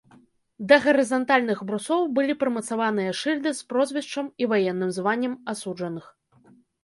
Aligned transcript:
Да 0.69 0.77
гарызантальных 0.85 1.59
брусоў 1.71 2.01
былі 2.15 2.33
прымацаваныя 2.43 3.11
шыльды 3.21 3.49
з 3.59 3.69
прозвішчам 3.73 4.33
і 4.45 4.49
ваенным 4.53 4.89
званнем 4.99 5.33
асуджаных. 5.53 6.05